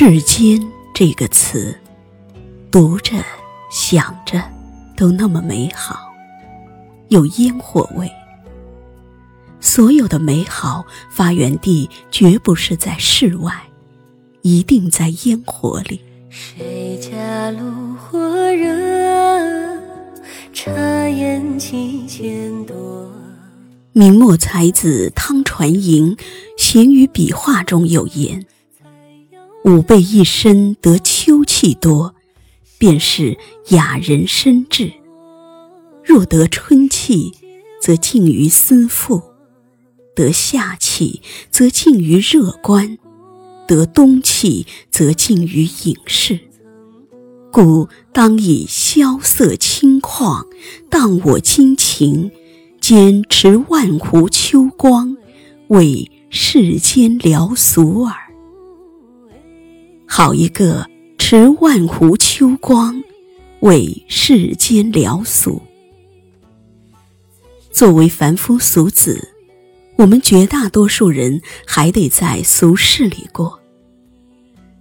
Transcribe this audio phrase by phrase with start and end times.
[0.00, 0.64] 世间
[0.94, 1.76] 这个词，
[2.70, 3.16] 读着、
[3.68, 4.40] 想着，
[4.96, 6.14] 都那么美好，
[7.08, 8.08] 有烟火味。
[9.58, 13.52] 所有的美好发源地绝不是在室外，
[14.42, 16.00] 一定在烟火里。
[16.30, 18.20] 谁家炉火
[18.52, 19.80] 热，
[20.52, 20.70] 茶
[21.08, 23.10] 烟几千朵。
[23.92, 26.16] 明末才子汤传莹
[26.56, 28.46] 闲于笔画中有言
[29.68, 32.14] ：“吾辈一身得秋气多，
[32.78, 33.36] 便是
[33.68, 34.92] 雅人深志；
[36.02, 37.34] 若得春气，
[37.78, 39.20] 则近于思妇；
[40.16, 42.96] 得夏气，则近于热观；
[43.66, 46.40] 得冬气，则近于隐士。
[47.52, 50.46] 故当以萧瑟清旷，
[50.88, 52.30] 荡我今情。”
[52.80, 55.14] 兼持万湖秋光，
[55.66, 58.27] 为世间聊俗耳。
[60.10, 63.04] 好一个持万湖秋光，
[63.60, 65.60] 为世间聊俗。
[67.70, 69.28] 作为凡夫俗子，
[69.96, 73.60] 我们绝大多数人还得在俗世里过。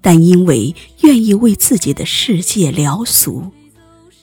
[0.00, 3.52] 但因为愿意为自己的世界聊俗，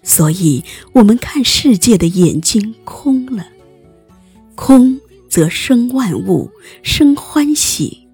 [0.02, 3.46] 所以我们看世界的眼睛空了。
[4.56, 6.50] 空则生万物，
[6.82, 8.07] 生欢喜。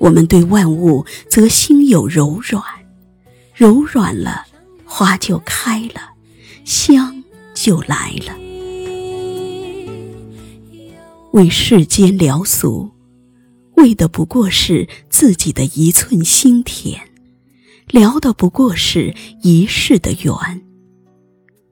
[0.00, 2.64] 我们对万物则心有柔软，
[3.54, 4.46] 柔软了，
[4.84, 6.14] 花就开了，
[6.64, 7.22] 香
[7.54, 8.34] 就来了。
[11.32, 12.90] 为世间聊俗，
[13.76, 16.98] 为的不过是自己的一寸心田，
[17.86, 20.34] 聊的不过是一世的缘。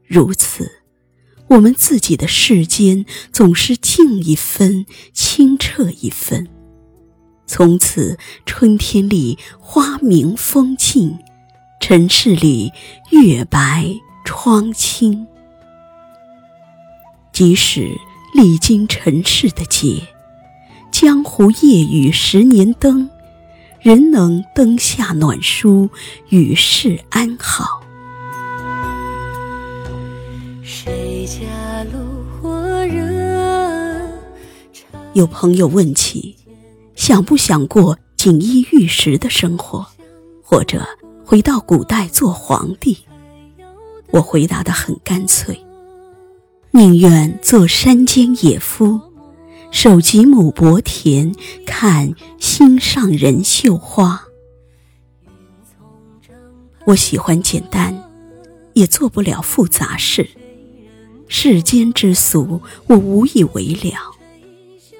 [0.06, 0.70] 如此。
[1.48, 4.84] 我们自己的世间总是静一分，
[5.14, 6.46] 清澈一分。
[7.48, 11.18] 从此，春天里花明风静，
[11.80, 12.70] 尘世里
[13.10, 13.88] 月白
[14.22, 15.26] 窗清。
[17.32, 17.88] 即使
[18.34, 20.02] 历经尘世的劫，
[20.92, 23.08] 江湖夜雨十年灯，
[23.80, 25.88] 仍能灯下暖书，
[26.28, 27.80] 与世安好。
[35.14, 36.36] 有朋友问起，
[37.08, 39.86] 想不想过锦衣玉食的生活，
[40.42, 40.86] 或者
[41.24, 42.98] 回到古代做皇帝？
[44.10, 45.58] 我回答的很干脆，
[46.70, 49.00] 宁愿做山间野夫，
[49.70, 54.22] 守几亩薄田，看心上人绣花。
[56.84, 58.04] 我喜欢简单，
[58.74, 60.28] 也做不了复杂事。
[61.26, 64.17] 世间之俗，我无以为了。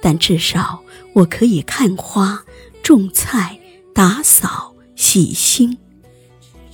[0.01, 0.83] 但至少
[1.13, 2.45] 我可以看花、
[2.83, 3.59] 种菜、
[3.95, 5.77] 打扫、洗心，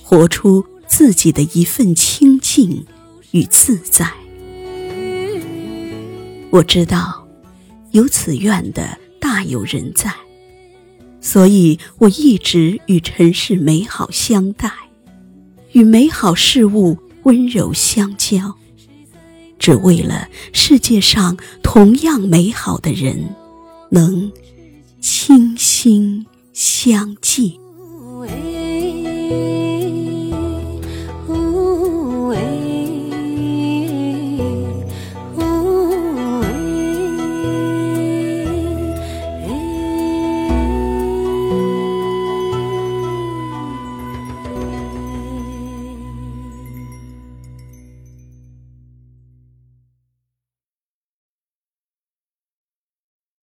[0.03, 2.85] 活出自己的一份清净
[3.31, 4.11] 与自在。
[6.51, 7.27] 我知道
[7.91, 10.13] 有此愿的大有人在，
[11.19, 14.71] 所以我一直与尘世美好相待，
[15.71, 18.55] 与美好事物温柔相交。
[19.57, 23.35] 只为了世界上同样美好的人，
[23.89, 24.31] 能
[25.01, 27.59] 倾心相寄。